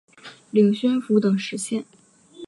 [0.49, 1.85] 领宣府等十县。